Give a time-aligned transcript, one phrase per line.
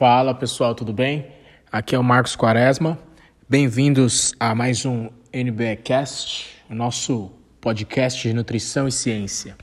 [0.00, 1.26] Fala pessoal, tudo bem?
[1.70, 2.98] Aqui é o Marcos Quaresma.
[3.46, 7.30] Bem-vindos a mais um NBCast, o nosso
[7.60, 9.58] podcast de nutrição e ciência.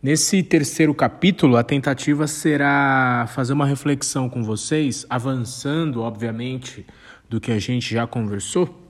[0.00, 6.86] Nesse terceiro capítulo, a tentativa será fazer uma reflexão com vocês, avançando, obviamente,
[7.28, 8.88] do que a gente já conversou,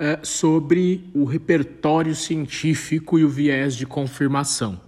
[0.00, 4.80] é, sobre o repertório científico e o viés de confirmação.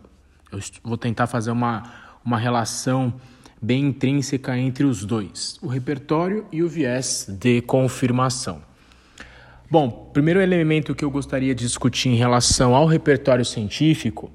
[0.51, 1.85] Eu vou tentar fazer uma,
[2.25, 3.15] uma relação
[3.61, 8.63] bem intrínseca entre os dois, o repertório e o viés de confirmação.
[9.71, 14.31] Bom, primeiro elemento que eu gostaria de discutir em relação ao repertório científico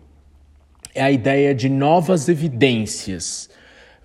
[0.93, 3.49] é a ideia de novas evidências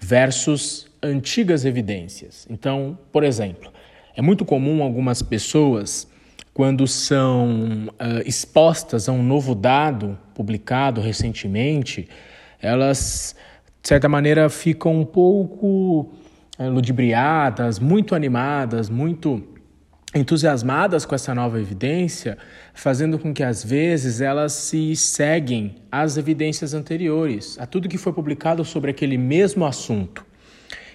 [0.01, 2.47] versus antigas evidências.
[2.51, 3.71] Então, por exemplo,
[4.17, 6.09] é muito comum algumas pessoas,
[6.53, 12.09] quando são uh, expostas a um novo dado publicado recentemente,
[12.61, 13.37] elas
[13.83, 16.13] de certa maneira, ficam um pouco
[16.59, 19.43] é, ludibriadas, muito animadas, muito
[20.15, 22.37] entusiasmadas com essa nova evidência,
[22.75, 28.13] fazendo com que às vezes elas se seguem às evidências anteriores, a tudo que foi
[28.13, 30.27] publicado sobre aquele mesmo assunto.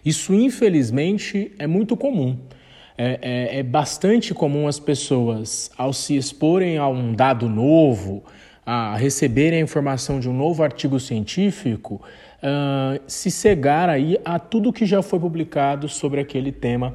[0.04, 2.38] Isso, infelizmente, é muito comum.
[2.98, 8.24] É, é, é bastante comum as pessoas, ao se exporem a um dado novo,
[8.66, 12.02] a receberem a informação de um novo artigo científico,
[12.46, 16.94] uh, se cegar aí a tudo que já foi publicado sobre aquele tema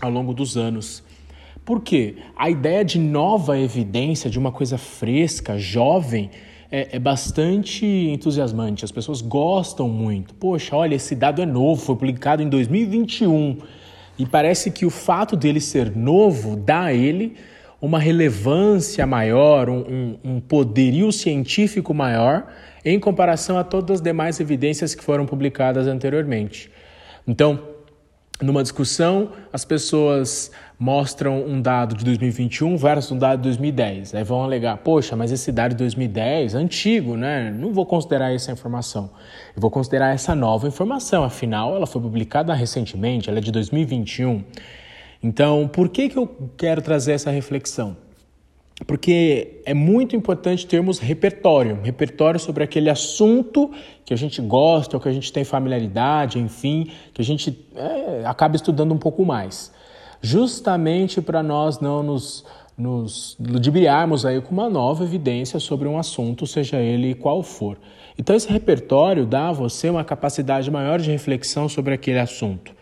[0.00, 1.02] ao longo dos anos.
[1.64, 2.16] Por quê?
[2.36, 6.30] A ideia de nova evidência, de uma coisa fresca, jovem,
[6.70, 8.84] é, é, bastante entusiasmante.
[8.84, 10.34] As pessoas gostam muito.
[10.34, 13.58] Poxa, olha, esse dado é novo, foi publicado em 2021.
[14.18, 17.34] E parece que o fato dele ser novo dá a ele
[17.80, 22.46] uma relevância maior, um, um, um poderio científico maior
[22.84, 26.70] em comparação a todas as demais evidências que foram publicadas anteriormente.
[27.26, 27.74] Então,
[28.42, 34.14] numa discussão, as pessoas mostram um dado de 2021 versus um dado de 2010.
[34.14, 37.50] Aí vão alegar, poxa, mas esse dado de 2010 é antigo, né?
[37.50, 39.10] Não vou considerar essa informação.
[39.54, 44.42] Eu vou considerar essa nova informação, afinal, ela foi publicada recentemente, ela é de 2021.
[45.22, 46.26] Então, por que, que eu
[46.56, 47.96] quero trazer essa reflexão?
[48.86, 53.70] Porque é muito importante termos repertório, repertório sobre aquele assunto
[54.04, 58.24] que a gente gosta, ou que a gente tem familiaridade, enfim, que a gente é,
[58.26, 59.72] acaba estudando um pouco mais,
[60.20, 62.44] justamente para nós não nos,
[62.76, 67.78] nos ludibriarmos aí com uma nova evidência sobre um assunto, seja ele qual for.
[68.18, 72.72] Então esse repertório dá a você uma capacidade maior de reflexão sobre aquele assunto.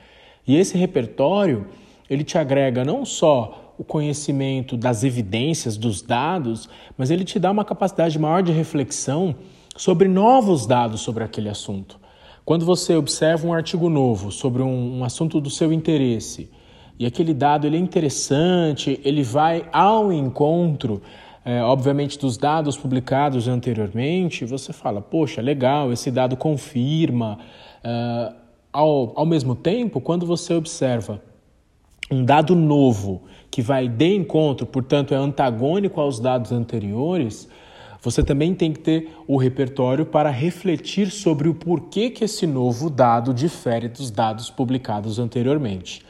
[0.47, 1.67] E esse repertório,
[2.09, 7.51] ele te agrega não só o conhecimento das evidências, dos dados, mas ele te dá
[7.51, 9.35] uma capacidade maior de reflexão
[9.77, 11.99] sobre novos dados sobre aquele assunto.
[12.45, 16.51] Quando você observa um artigo novo sobre um, um assunto do seu interesse
[16.99, 21.01] e aquele dado ele é interessante, ele vai ao encontro,
[21.45, 27.39] é, obviamente, dos dados publicados anteriormente, você fala, poxa, legal, esse dado confirma.
[27.83, 28.33] É,
[28.73, 31.21] ao, ao mesmo tempo, quando você observa
[32.13, 37.49] um dado novo que vai de encontro, portanto, é antagônico aos dados anteriores,
[38.03, 42.91] você também tem que ter o repertório para refletir sobre o porquê que esse novo
[42.91, 46.05] dado difere dos dados publicados anteriormente.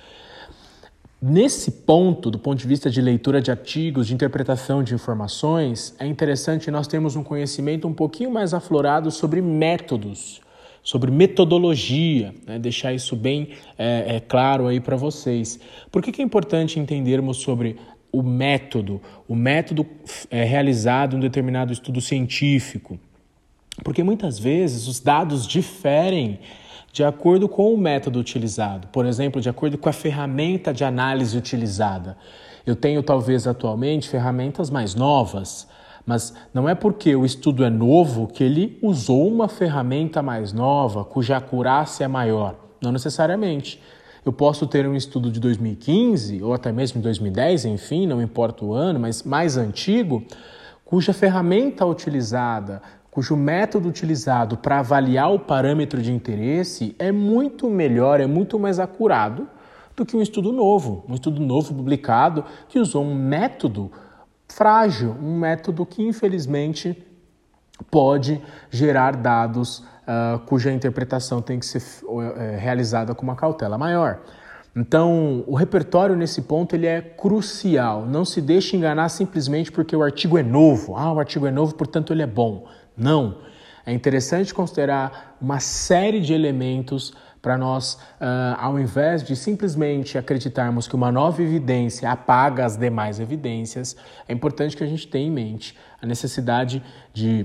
[1.20, 6.06] Nesse ponto, do ponto de vista de leitura de artigos, de interpretação de informações, é
[6.06, 10.40] interessante nós termos um conhecimento um pouquinho mais aflorado sobre métodos
[10.82, 12.58] sobre metodologia, né?
[12.58, 15.60] deixar isso bem é, é claro aí para vocês.
[15.90, 17.76] Por que, que é importante entendermos sobre
[18.10, 19.86] o método, o método
[20.30, 22.98] é, realizado em um determinado estudo científico?
[23.84, 26.40] Porque muitas vezes os dados diferem
[26.92, 31.36] de acordo com o método utilizado, por exemplo, de acordo com a ferramenta de análise
[31.38, 32.18] utilizada.
[32.66, 35.66] Eu tenho talvez atualmente ferramentas mais novas,
[36.04, 41.04] mas não é porque o estudo é novo que ele usou uma ferramenta mais nova,
[41.04, 42.56] cuja acurácia é maior.
[42.80, 43.80] Não necessariamente.
[44.24, 48.72] Eu posso ter um estudo de 2015 ou até mesmo 2010, enfim, não importa o
[48.72, 50.22] ano, mas mais antigo,
[50.84, 52.80] cuja ferramenta utilizada,
[53.10, 58.78] cujo método utilizado para avaliar o parâmetro de interesse é muito melhor, é muito mais
[58.78, 59.48] acurado
[59.96, 61.04] do que um estudo novo.
[61.08, 63.90] Um estudo novo publicado que usou um método
[64.52, 67.02] frágil, um método que infelizmente
[67.90, 68.40] pode
[68.70, 72.20] gerar dados uh, cuja interpretação tem que ser uh,
[72.58, 74.20] realizada com uma cautela maior.
[74.74, 78.06] Então, o repertório nesse ponto ele é crucial.
[78.06, 80.96] Não se deixe enganar simplesmente porque o artigo é novo.
[80.96, 82.66] Ah, o artigo é novo, portanto ele é bom.
[82.96, 83.38] Não.
[83.84, 87.12] É interessante considerar uma série de elementos
[87.42, 93.18] para nós, uh, ao invés de simplesmente acreditarmos que uma nova evidência apaga as demais
[93.18, 93.96] evidências,
[94.28, 96.80] é importante que a gente tenha em mente a necessidade
[97.12, 97.44] de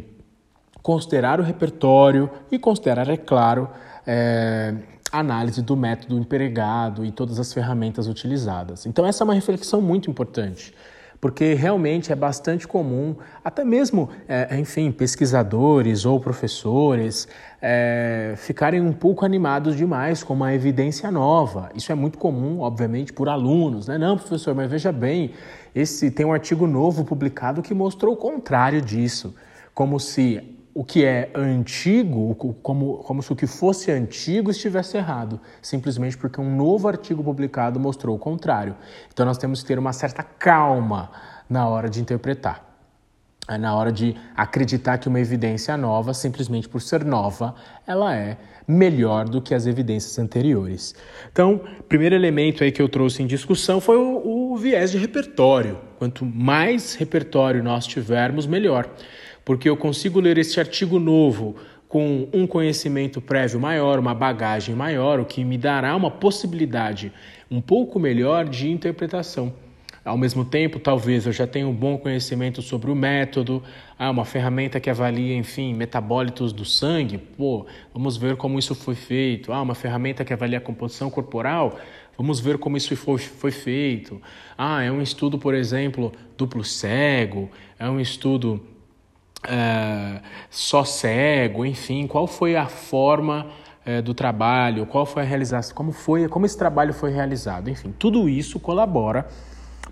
[0.84, 3.68] considerar o repertório e considerar, é claro,
[4.06, 4.76] é,
[5.12, 8.86] análise do método empregado e todas as ferramentas utilizadas.
[8.86, 10.74] Então, essa é uma reflexão muito importante
[11.19, 17.28] porque realmente é bastante comum, até mesmo, é, enfim, pesquisadores ou professores
[17.62, 21.69] é, ficarem um pouco animados demais com uma evidência nova.
[21.74, 23.98] Isso é muito comum, obviamente, por alunos, né?
[23.98, 25.31] Não, professor, mas veja bem,
[25.74, 29.36] esse tem um artigo novo publicado que mostrou o contrário disso,
[29.74, 35.42] como se o que é antigo, como, como se o que fosse antigo estivesse errado,
[35.60, 38.76] simplesmente porque um novo artigo publicado mostrou o contrário.
[39.12, 41.10] Então nós temos que ter uma certa calma
[41.50, 42.64] na hora de interpretar.
[43.50, 47.56] É na hora de acreditar que uma evidência nova, simplesmente por ser nova,
[47.88, 48.38] ela é
[48.68, 50.94] melhor do que as evidências anteriores.
[51.32, 51.60] Então,
[51.90, 55.80] primeiro elemento aí que eu trouxe em discussão foi o, o viés de repertório.
[55.98, 58.88] Quanto mais repertório nós tivermos, melhor
[59.48, 61.56] porque eu consigo ler esse artigo novo
[61.88, 67.14] com um conhecimento prévio maior, uma bagagem maior, o que me dará uma possibilidade
[67.50, 69.54] um pouco melhor de interpretação.
[70.04, 73.64] Ao mesmo tempo, talvez eu já tenha um bom conhecimento sobre o método,
[73.98, 78.96] ah, uma ferramenta que avalia, enfim, metabólitos do sangue, pô, vamos ver como isso foi
[78.96, 79.54] feito.
[79.54, 81.80] Ah, uma ferramenta que avalia a composição corporal,
[82.18, 84.22] vamos ver como isso foi, foi feito.
[84.58, 88.62] Ah, é um estudo, por exemplo, duplo cego, é um estudo
[89.48, 93.48] é, só cego, enfim, qual foi a forma
[93.86, 97.94] é, do trabalho, qual foi a realização, como foi, como esse trabalho foi realizado, enfim,
[97.98, 99.26] tudo isso colabora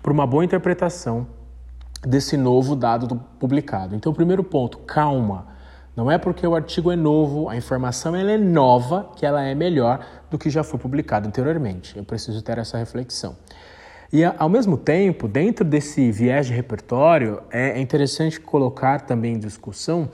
[0.02, 1.26] para uma boa interpretação
[2.06, 3.96] desse novo dado do publicado.
[3.96, 5.48] Então, primeiro ponto, calma.
[5.96, 9.54] Não é porque o artigo é novo, a informação ela é nova, que ela é
[9.54, 11.96] melhor do que já foi publicado anteriormente.
[11.96, 13.34] Eu preciso ter essa reflexão.
[14.12, 20.08] E, ao mesmo tempo, dentro desse viés de repertório, é interessante colocar também em discussão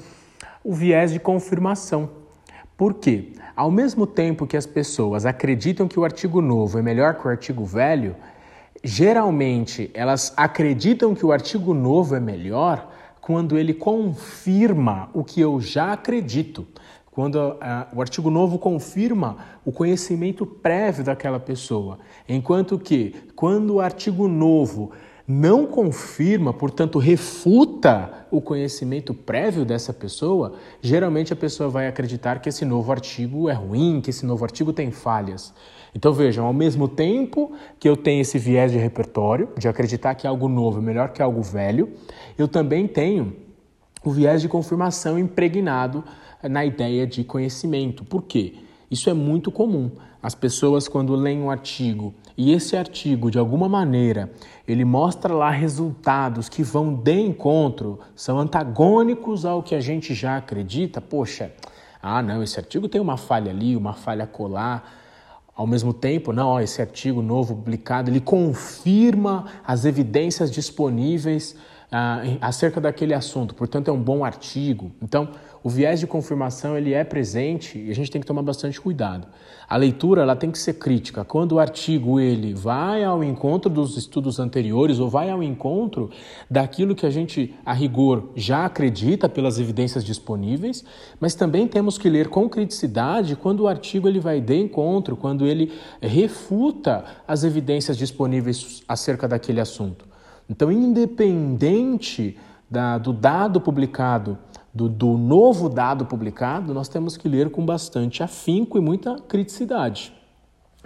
[0.64, 2.08] o viés de confirmação.
[2.76, 3.32] Por quê?
[3.54, 7.30] Ao mesmo tempo que as pessoas acreditam que o artigo novo é melhor que o
[7.30, 8.16] artigo velho,
[8.82, 12.90] geralmente elas acreditam que o artigo novo é melhor
[13.20, 16.66] quando ele confirma o que eu já acredito
[17.12, 17.58] quando uh,
[17.94, 24.92] o artigo novo confirma o conhecimento prévio daquela pessoa, enquanto que quando o artigo novo
[25.28, 32.48] não confirma, portanto, refuta o conhecimento prévio dessa pessoa, geralmente a pessoa vai acreditar que
[32.48, 35.54] esse novo artigo é ruim, que esse novo artigo tem falhas.
[35.94, 40.26] Então vejam, ao mesmo tempo que eu tenho esse viés de repertório, de acreditar que
[40.26, 41.90] algo novo é melhor que algo velho,
[42.38, 43.36] eu também tenho
[44.02, 46.02] o viés de confirmação impregnado
[46.48, 48.04] na ideia de conhecimento.
[48.04, 48.54] Por quê?
[48.90, 49.90] Isso é muito comum.
[50.22, 54.30] As pessoas, quando leem um artigo e esse artigo, de alguma maneira,
[54.66, 60.36] ele mostra lá resultados que vão de encontro, são antagônicos ao que a gente já
[60.36, 61.52] acredita, poxa,
[62.00, 65.00] ah, não, esse artigo tem uma falha ali, uma falha colar.
[65.54, 71.56] Ao mesmo tempo, não, ó, esse artigo novo publicado, ele confirma as evidências disponíveis
[71.94, 74.92] ah, acerca daquele assunto, portanto é um bom artigo.
[75.02, 75.28] Então,
[75.62, 79.28] o viés de confirmação ele é presente e a gente tem que tomar bastante cuidado.
[79.68, 81.22] A leitura ela tem que ser crítica.
[81.22, 86.10] Quando o artigo ele vai ao encontro dos estudos anteriores ou vai ao encontro
[86.50, 90.84] daquilo que a gente a rigor já acredita pelas evidências disponíveis,
[91.20, 95.46] mas também temos que ler com criticidade quando o artigo ele vai de encontro, quando
[95.46, 100.11] ele refuta as evidências disponíveis acerca daquele assunto.
[100.52, 102.36] Então, independente
[102.70, 104.38] da, do dado publicado
[104.72, 110.12] do, do novo dado publicado, nós temos que ler com bastante afinco e muita criticidade.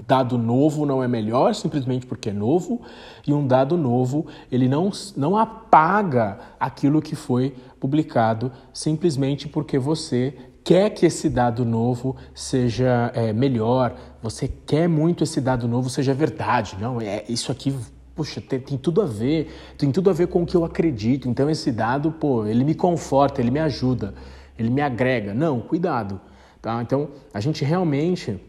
[0.06, 2.80] Dado novo não é melhor simplesmente porque é novo,
[3.26, 10.32] e um dado novo ele não, não apaga aquilo que foi publicado simplesmente porque você
[10.62, 16.14] quer que esse dado novo seja é, melhor, você quer muito esse dado novo seja
[16.14, 16.76] verdade.
[16.80, 17.75] Não, é isso aqui
[18.16, 21.28] puxa, tem, tem, tudo a ver, tem tudo a ver com o que eu acredito.
[21.28, 24.14] Então esse dado, pô, ele me conforta, ele me ajuda,
[24.58, 25.35] ele me agrega.
[25.35, 26.18] Não, cuidado,
[26.62, 26.80] tá?
[26.82, 28.40] Então a gente realmente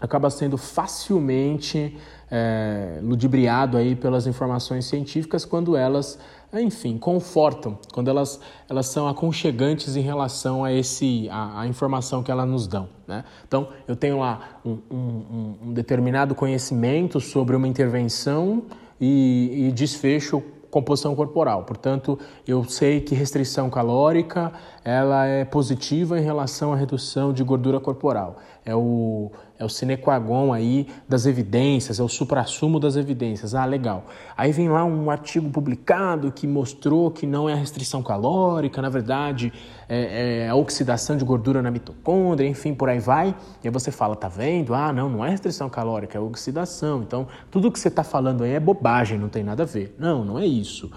[0.00, 1.96] acaba sendo facilmente
[2.30, 6.18] é, ludibriado aí pelas informações científicas quando elas
[6.52, 12.30] enfim, confortam, quando elas, elas são aconchegantes em relação a, esse, a, a informação que
[12.30, 12.88] elas nos dão.
[13.06, 13.24] Né?
[13.46, 18.64] Então, eu tenho lá um, um, um determinado conhecimento sobre uma intervenção
[19.00, 21.64] e, e desfecho composição corporal.
[21.64, 24.52] Portanto, eu sei que restrição calórica
[24.84, 28.38] ela é positiva em relação à redução de gordura corporal.
[28.64, 33.54] é o, é o sine qua non aí das evidências, é o suprassumo das evidências.
[33.54, 34.04] Ah, legal.
[34.36, 38.88] Aí vem lá um artigo publicado que mostrou que não é a restrição calórica, na
[38.88, 39.52] verdade
[39.88, 43.34] é, é a oxidação de gordura na mitocôndria, enfim, por aí vai.
[43.62, 44.72] E aí você fala, tá vendo?
[44.72, 47.02] Ah, não, não é restrição calórica, é oxidação.
[47.02, 49.94] Então, tudo que você está falando aí é bobagem, não tem nada a ver.
[49.98, 50.90] Não, não é isso.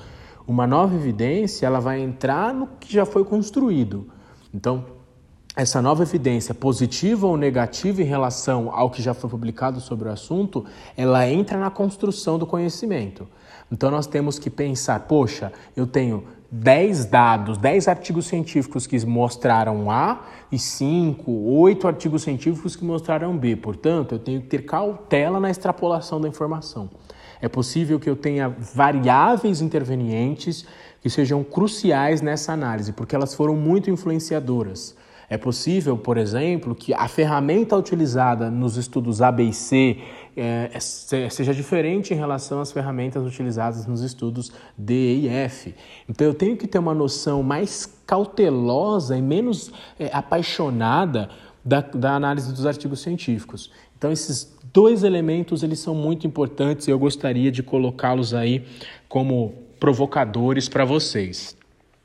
[0.47, 4.09] Uma nova evidência, ela vai entrar no que já foi construído.
[4.53, 4.85] Então,
[5.55, 10.11] essa nova evidência, positiva ou negativa em relação ao que já foi publicado sobre o
[10.11, 10.65] assunto,
[10.97, 13.27] ela entra na construção do conhecimento.
[13.71, 19.89] Então nós temos que pensar, poxa, eu tenho 10 dados, 10 artigos científicos que mostraram
[19.89, 20.21] A
[20.51, 23.55] e 5, 8 artigos científicos que mostraram B.
[23.55, 26.89] Portanto, eu tenho que ter cautela na extrapolação da informação.
[27.43, 30.65] É possível que eu tenha variáveis intervenientes
[31.01, 34.95] que sejam cruciais nessa análise, porque elas foram muito influenciadoras.
[35.29, 39.97] É possível, por exemplo, que a ferramenta utilizada nos estudos A, B e C
[40.37, 45.75] é, é seja diferente em relação às ferramentas utilizadas nos estudos D e F.
[46.07, 49.69] Então eu tenho que ter uma noção mais cautelosa e menos
[49.99, 51.29] é, apaixonada
[51.65, 53.69] da, da análise dos artigos científicos.
[54.03, 58.65] Então esses dois elementos eles são muito importantes e eu gostaria de colocá-los aí
[59.07, 61.55] como provocadores para vocês.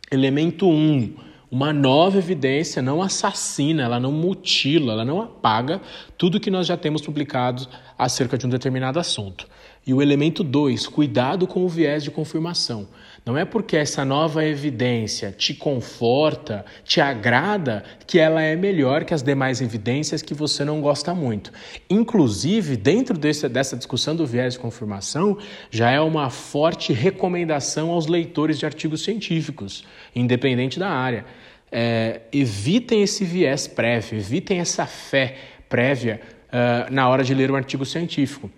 [0.08, 0.70] Elemento 1.
[0.70, 1.14] Um,
[1.50, 5.80] uma nova evidência não assassina, ela não mutila, ela não apaga
[6.16, 7.66] tudo que nós já temos publicado
[7.98, 9.48] acerca de um determinado assunto.
[9.88, 12.86] E o elemento 2, cuidado com o viés de confirmação.
[13.24, 19.14] Não é porque essa nova evidência te conforta, te agrada, que ela é melhor que
[19.14, 21.50] as demais evidências que você não gosta muito.
[21.88, 25.38] Inclusive, dentro desse, dessa discussão do viés de confirmação,
[25.70, 31.24] já é uma forte recomendação aos leitores de artigos científicos, independente da área.
[31.72, 37.56] É, evitem esse viés prévio, evitem essa fé prévia uh, na hora de ler um
[37.56, 38.50] artigo científico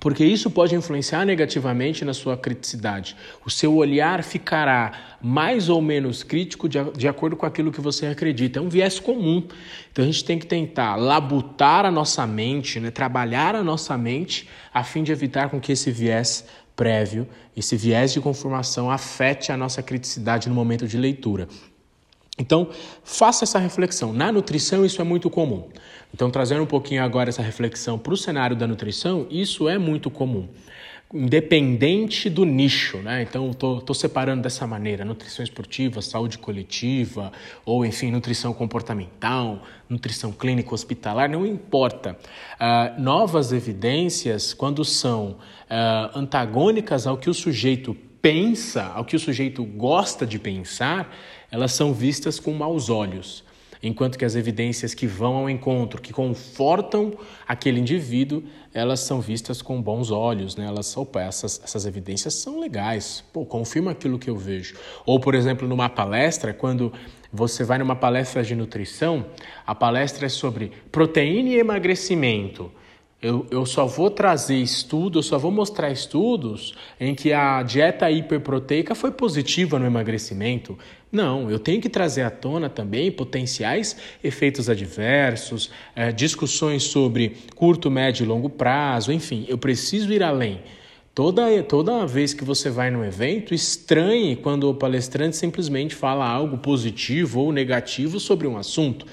[0.00, 3.16] porque isso pode influenciar negativamente na sua criticidade.
[3.44, 8.06] O seu olhar ficará mais ou menos crítico de, de, acordo com aquilo que você
[8.06, 8.58] acredita.
[8.58, 9.46] É um viés comum.
[9.90, 12.90] Então a gente tem que tentar labutar a nossa mente, né?
[12.90, 17.26] trabalhar a nossa mente, a fim de evitar com que esse viés prévio,
[17.56, 21.48] esse viés de conformação afete a nossa criticidade no momento de leitura.
[22.38, 22.68] Então,
[23.02, 24.12] faça essa reflexão.
[24.12, 25.68] Na nutrição, isso é muito comum.
[26.12, 30.10] Então, trazendo um pouquinho agora essa reflexão para o cenário da nutrição, isso é muito
[30.10, 30.48] comum.
[31.14, 33.22] Independente do nicho, né?
[33.22, 37.32] Então, estou separando dessa maneira: nutrição esportiva, saúde coletiva,
[37.64, 42.18] ou enfim, nutrição comportamental, nutrição clínica hospitalar, não importa.
[42.54, 45.36] Uh, novas evidências, quando são
[45.70, 51.14] uh, antagônicas ao que o sujeito pensa, ao que o sujeito gosta de pensar,
[51.56, 53.42] elas são vistas com maus olhos,
[53.82, 57.14] enquanto que as evidências que vão ao encontro, que confortam
[57.48, 58.42] aquele indivíduo,
[58.74, 60.66] elas são vistas com bons olhos, né?
[60.66, 64.76] Elas, opa, essas, essas evidências são legais, pô, confirma aquilo que eu vejo.
[65.06, 66.92] Ou, por exemplo, numa palestra, quando
[67.32, 69.24] você vai numa palestra de nutrição,
[69.66, 72.70] a palestra é sobre proteína e emagrecimento.
[73.20, 78.10] Eu, eu só vou trazer estudos, eu só vou mostrar estudos em que a dieta
[78.10, 80.78] hiperproteica foi positiva no emagrecimento.
[81.10, 87.90] Não, eu tenho que trazer à tona também potenciais efeitos adversos, é, discussões sobre curto,
[87.90, 90.60] médio e longo prazo, enfim, eu preciso ir além.
[91.14, 96.58] Toda, toda vez que você vai num evento, estranhe quando o palestrante simplesmente fala algo
[96.58, 99.06] positivo ou negativo sobre um assunto.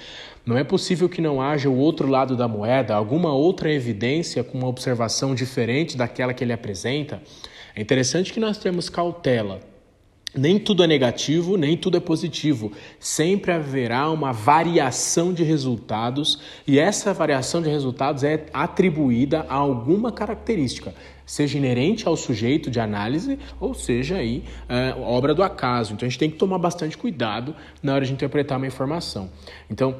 [0.45, 4.57] Não é possível que não haja o outro lado da moeda, alguma outra evidência com
[4.57, 7.21] uma observação diferente daquela que ele apresenta.
[7.73, 9.61] É interessante que nós temos cautela.
[10.35, 12.71] Nem tudo é negativo, nem tudo é positivo.
[12.99, 20.11] Sempre haverá uma variação de resultados e essa variação de resultados é atribuída a alguma
[20.11, 25.93] característica, seja inerente ao sujeito de análise ou seja aí é, obra do acaso.
[25.93, 29.29] Então a gente tem que tomar bastante cuidado na hora de interpretar uma informação.
[29.69, 29.95] Então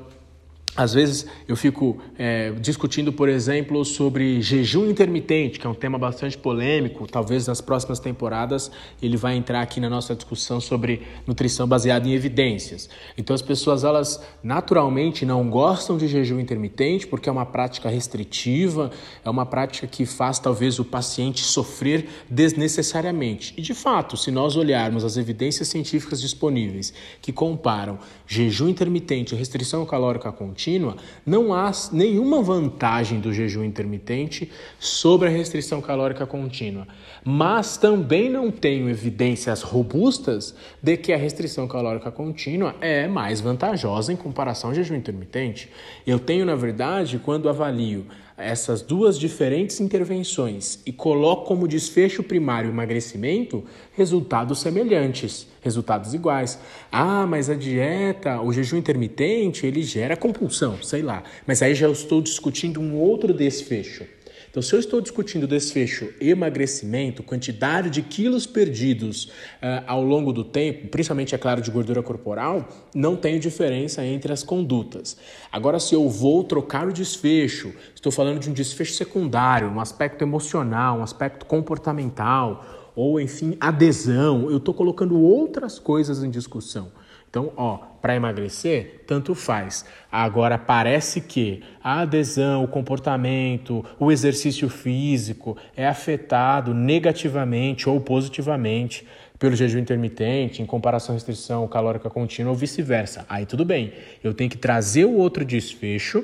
[0.75, 6.00] às vezes eu fico é, discutindo, por exemplo, sobre jejum intermitente, que é um tema
[6.00, 7.06] bastante polêmico.
[7.08, 12.13] Talvez nas próximas temporadas ele vai entrar aqui na nossa discussão sobre nutrição baseada em
[12.13, 12.89] evidências.
[13.15, 18.89] Então as pessoas elas naturalmente não gostam de jejum intermitente porque é uma prática restritiva,
[19.24, 23.53] é uma prática que faz talvez o paciente sofrer desnecessariamente.
[23.56, 29.38] E de fato, se nós olharmos as evidências científicas disponíveis que comparam jejum intermitente e
[29.38, 36.25] restrição calórica contínua contínua, não há nenhuma vantagem do jejum intermitente sobre a restrição calórica
[36.25, 36.88] contínua.
[37.24, 44.13] Mas também não tenho evidências robustas de que a restrição calórica contínua é mais vantajosa
[44.13, 45.70] em comparação ao jejum intermitente.
[46.08, 48.05] Eu tenho, na verdade, quando avalio
[48.37, 53.63] essas duas diferentes intervenções e coloco como desfecho primário emagrecimento,
[53.93, 56.59] resultados semelhantes, resultados iguais.
[56.91, 61.23] Ah, mas a dieta, o jejum intermitente, ele gera compulsão, sei lá.
[61.45, 64.05] Mas aí já estou discutindo um outro desfecho.
[64.53, 70.43] Então, se eu estou discutindo desfecho emagrecimento, quantidade de quilos perdidos uh, ao longo do
[70.43, 75.17] tempo, principalmente, é claro, de gordura corporal, não tem diferença entre as condutas.
[75.51, 80.22] Agora, se eu vou trocar o desfecho, estou falando de um desfecho secundário, um aspecto
[80.22, 86.91] emocional, um aspecto comportamental, ou enfim, adesão, eu estou colocando outras coisas em discussão.
[87.33, 89.83] Então, ó, para emagrecer, tanto faz.
[90.11, 99.07] Agora parece que a adesão, o comportamento, o exercício físico é afetado negativamente ou positivamente
[99.39, 103.25] pelo jejum intermitente, em comparação à restrição calórica contínua ou vice-versa.
[103.27, 103.93] Aí tudo bem.
[104.23, 106.23] Eu tenho que trazer o outro desfecho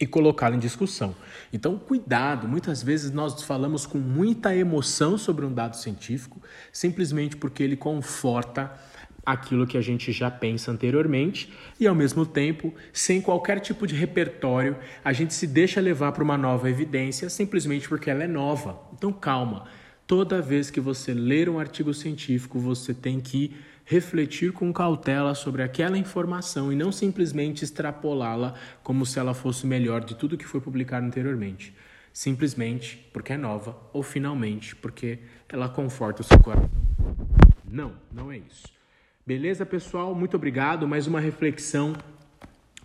[0.00, 1.16] e colocá-lo em discussão.
[1.52, 6.40] Então, cuidado, muitas vezes nós falamos com muita emoção sobre um dado científico,
[6.72, 8.72] simplesmente porque ele conforta
[9.24, 13.94] aquilo que a gente já pensa anteriormente e, ao mesmo tempo, sem qualquer tipo de
[13.94, 18.80] repertório, a gente se deixa levar para uma nova evidência simplesmente porque ela é nova.
[18.94, 19.66] Então, calma.
[20.06, 25.62] Toda vez que você ler um artigo científico, você tem que refletir com cautela sobre
[25.62, 30.60] aquela informação e não simplesmente extrapolá-la como se ela fosse melhor de tudo que foi
[30.60, 31.74] publicado anteriormente.
[32.12, 36.70] Simplesmente porque é nova ou finalmente porque ela conforta o seu coração.
[37.70, 38.77] Não, não é isso.
[39.28, 40.14] Beleza, pessoal?
[40.14, 40.88] Muito obrigado.
[40.88, 41.94] Mais uma reflexão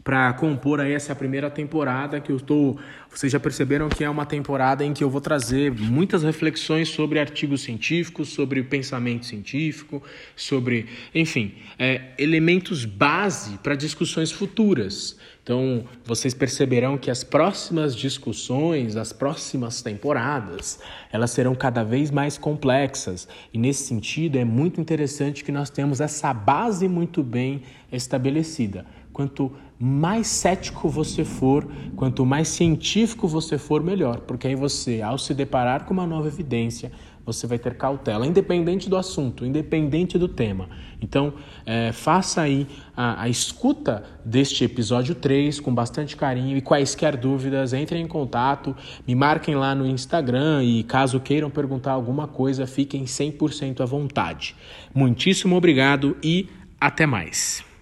[0.03, 2.77] para compor aí essa primeira temporada que eu estou.
[3.09, 7.17] Vocês já perceberam que é uma temporada em que eu vou trazer muitas reflexões sobre
[7.17, 10.03] artigos científicos, sobre pensamento científico,
[10.35, 15.17] sobre, enfim, é, elementos base para discussões futuras.
[15.43, 20.79] Então, vocês perceberão que as próximas discussões, as próximas temporadas,
[21.11, 23.27] elas serão cada vez mais complexas.
[23.53, 28.85] E nesse sentido, é muito interessante que nós temos essa base muito bem estabelecida.
[29.11, 35.17] Quanto mais cético você for, quanto mais científico você for, melhor, porque aí você, ao
[35.17, 36.89] se deparar com uma nova evidência,
[37.25, 40.69] você vai ter cautela, independente do assunto, independente do tema.
[41.01, 41.33] Então,
[41.65, 47.73] é, faça aí a, a, escuta deste episódio 3 com bastante carinho e quaisquer dúvidas,
[47.73, 48.75] entrem em contato,
[49.07, 54.55] me marquem lá no Instagram e caso queiram perguntar alguma coisa, fiquem 100% à vontade.
[54.93, 56.47] Muitíssimo obrigado e
[56.79, 57.72] até mais.